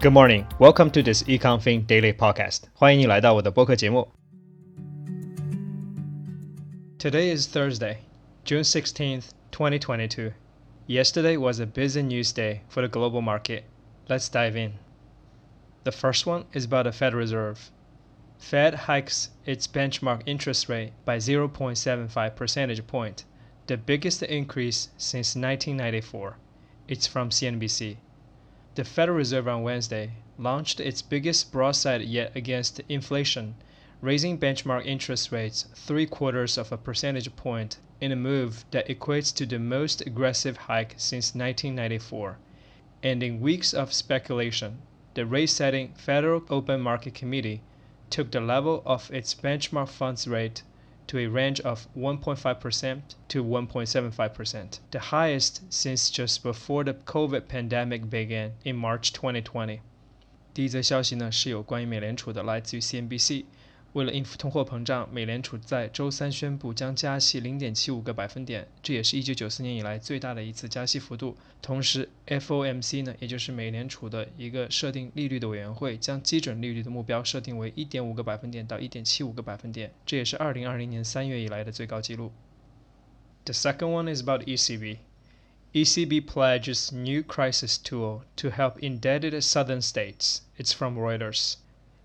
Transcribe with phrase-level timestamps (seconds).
[0.00, 2.64] Good morning, welcome to this EconFin Daily Podcast.
[2.74, 4.08] 欢迎你来到我的播客节目。
[6.98, 7.96] Today is Thursday,
[8.44, 10.32] June 16th, 2022.
[10.86, 13.64] Yesterday was a busy news day for the global market.
[14.06, 14.74] Let's dive in.
[15.84, 17.70] The first one is about the Federal Reserve.
[18.38, 23.24] Fed hikes its benchmark interest rate by 0.75 percentage point,
[23.66, 26.36] the biggest increase since 1994.
[26.88, 27.96] It's from CNBC.
[28.75, 33.55] The Federal Reserve on Wednesday launched its biggest broadside yet against inflation,
[33.99, 39.33] raising benchmark interest rates three quarters of a percentage point in a move that equates
[39.37, 42.37] to the most aggressive hike since 1994.
[43.01, 44.83] And in weeks of speculation,
[45.15, 47.61] the rate setting Federal Open Market Committee
[48.11, 50.61] took the level of its benchmark funds rate
[51.08, 58.08] to a range of 1.5% to 1.75%, the highest since just before the COVID pandemic
[58.08, 59.80] began in March 2020.
[60.54, 63.44] 第一则消息呢是有关于美联储的，来自于 CNBC。
[63.94, 71.36] 为了应付通货膨胀，美联储在周三宣布将加息0.75个百分点，这也是一九九四年以来最大的一次加息幅度。
[71.62, 82.32] 同时，FOMC 呢，也就是美联储的一个设定利率的委员会，将基准利率的目标设定为1.5个百分点到1.75个百分点，这也是2020年三月以来的最高纪录。
[83.44, 84.98] The second one is about ECB.
[85.72, 90.38] ECB pledges new crisis tool to help indebted southern states.
[90.56, 91.54] It's from Reuters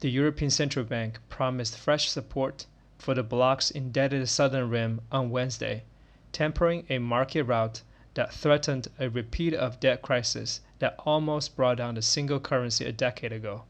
[0.00, 2.66] the European Central Bank promised fresh support
[2.98, 5.82] for the bloc's indebted southern rim on Wednesday,
[6.30, 7.82] tempering a market rout
[8.14, 12.92] that threatened a repeat of debt crisis that almost brought down the single currency a
[12.92, 13.64] decade ago.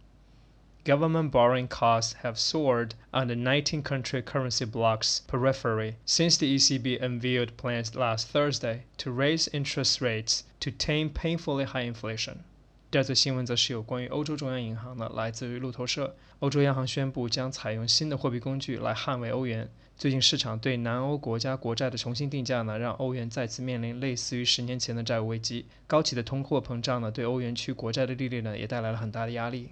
[0.84, 7.02] Government borrowing costs have soared on the 19 country currency bloc's periphery since the ECB
[7.02, 12.44] unveiled plans last Thursday to raise interest rates to tame painfully high inflation.
[12.91, 16.15] 第二则新闻则是有关于欧洲中央银行的，来自于路透社。
[16.39, 19.67] 欧洲央行宣布将采用新的货币工具来捍卫欧元。
[19.97, 25.65] 最近市场对南欧国家国债的重新定价呢，让欧元再次面临类似于十年前的债务危机。
[25.87, 29.71] 高企的通货膨胀呢，对欧元区国债的利率呢，也带来了很大的压力。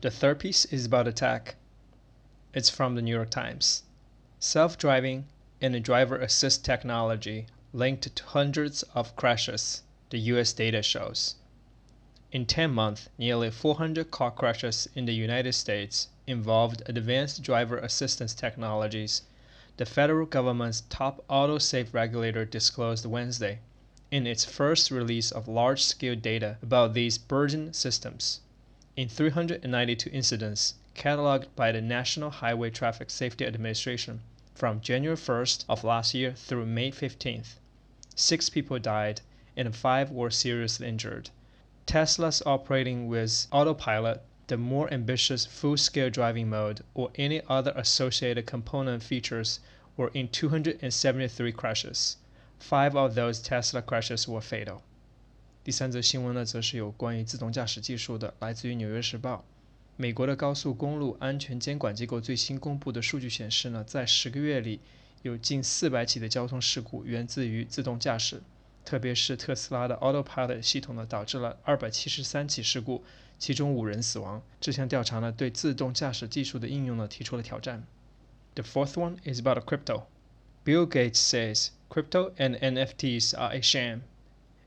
[0.00, 1.54] The third piece is about attack.
[2.52, 3.80] It's from the New York Times.
[4.40, 5.24] Self-driving
[5.60, 9.82] and driver assist technology linked to hundreds of crashes.
[10.10, 10.52] The U.S.
[10.52, 11.34] data shows.
[12.29, 18.33] In 10 months, nearly 400 car crashes in the United States involved advanced driver assistance
[18.33, 19.21] technologies,
[19.77, 23.59] the federal government's top auto safe regulator disclosed Wednesday
[24.11, 28.41] in its first release of large scale data about these burgeoning systems.
[28.97, 34.19] In 392 incidents cataloged by the National Highway Traffic Safety Administration
[34.53, 37.55] from January 1st of last year through May 15th,
[38.15, 39.21] six people died
[39.55, 41.29] and five were seriously injured.
[41.87, 49.01] Tesla's operating with autopilot, the more ambitious full self-driving mode, or any other associated component
[49.01, 49.59] features
[49.95, 52.17] were in 273 crashes.
[52.59, 54.81] Five of those Tesla crashes were fatal.
[55.63, 59.35] 第三则新闻呢，则是有关于自动驾驶技术的，来自于《纽约时报》。
[59.95, 64.81] 美国的高速公路安全监管机构最新公布的数据显示呢，在十个月里，
[65.21, 68.41] 有近四百起的交通事故源自于自动驾驶。
[68.86, 73.04] 特别是特斯拉的 Autopilot 系统呢，导致了二百七十三起事故，
[73.38, 74.42] 其中五人死亡。
[74.60, 77.86] 这项调查呢，对自动驾驶技术的应用呢，提出了挑战。
[78.54, 80.04] The fourth one is about crypto.
[80.64, 84.02] Bill Gates says crypto and NFTs are a sham.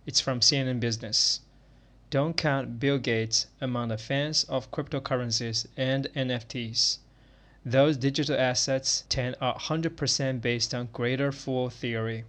[0.05, 1.39] It's from CNN Business.
[2.09, 6.99] Don't count Bill Gates among the fans of cryptocurrencies and NFTs.
[7.65, 12.23] Those digital assets tend are 100% based on greater fool theory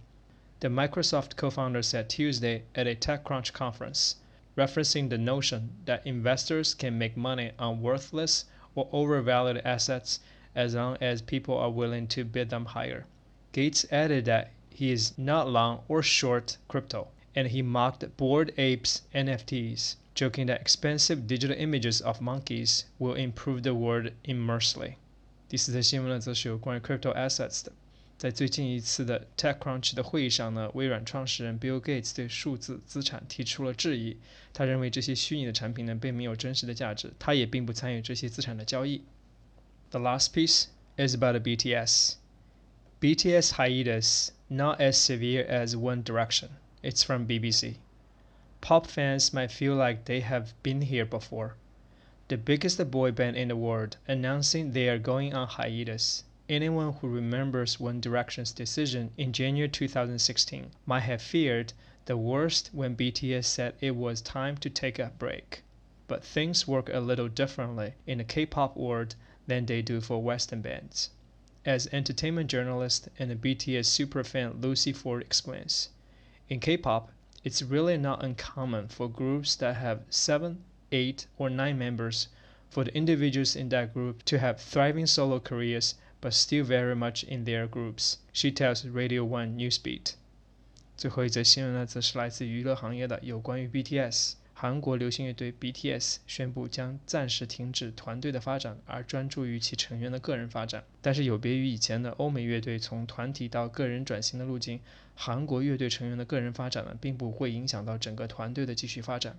[0.61, 4.17] the Microsoft co founder said Tuesday at a TechCrunch conference,
[4.55, 10.19] referencing the notion that investors can make money on worthless or overvalued assets
[10.53, 13.05] as long as people are willing to bid them higher.
[13.51, 19.01] Gates added that he is not long or short crypto, and he mocked Bored Apes
[19.15, 24.97] NFTs, joking that expensive digital images of monkeys will improve the world immensely.
[25.49, 27.71] 第四则新闻呢，则是有关于 crypto assets 的。
[28.21, 34.17] 在最近一次的 TechCrunch 的会议上呢，微软创始人 Bill Gates 对数字资产提出了质疑。
[34.53, 39.03] 他认为这些虚拟的产品呢，并没有真实的价值，他也并不参与这些资产的交易。
[39.91, 40.65] The last piece
[40.97, 42.15] is about the BTS.
[42.99, 46.49] BTS hiatus not as severe as One Direction.
[46.81, 47.75] It's from BBC.
[48.61, 51.51] Pop fans might feel like they have been here before.
[52.29, 57.08] The biggest boy band in the world announcing they are going on hiatus anyone who
[57.08, 61.72] remembers One Direction's decision in January 2016 might have feared
[62.04, 65.62] the worst when BTS said it was time to take a break.
[66.12, 69.14] but things work a little differently in the K-pop world
[69.46, 71.08] than they do for Western bands.
[71.64, 75.88] As entertainment journalist and BTS superfan Lucy Ford explains,
[76.50, 77.10] in K-pop,
[77.44, 80.62] it's really not uncommon for groups that have 7,
[80.92, 82.28] 8, or 9 members
[82.68, 87.24] for the individuals in that group to have thriving solo careers but still very much
[87.28, 90.12] in their groups, she tells Radio 1 Newsbeat.
[90.96, 94.34] 最后一则新闻呢，则是来自娱乐行业的，有关于 BTS。
[94.54, 100.84] 韩国流行乐队 BTS 宣布将暂时停止团队的发展，而专注于其成员的个人发展。
[101.00, 104.78] 但是有别于以前的欧美乐队从团体到个人转型的路径，
[105.16, 109.36] 韩国乐队成员的个人发展呢，并不会影响到整个团队的继续发展。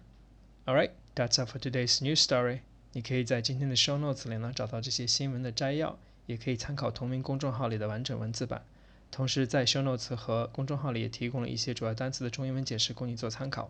[0.66, 2.60] All right, that's all for today's news story.
[2.92, 8.64] 你可以在今天的 show notes 里呢找到这些新闻的摘要，也可以参考同名公众号里的完整文字版。
[9.12, 13.70] 同时在 show notes 和公众号里也提供了一些主要单词的中英文解释，供你做参考。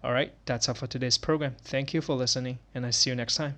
[0.00, 1.54] All right, that's all for today's program.
[1.64, 3.54] Thank you for listening, and I see you next time.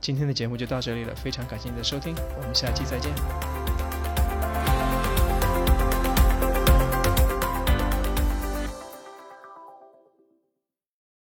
[0.00, 3.67] 今天的节目就到这里了，非常感谢你的收听，我们下期再见。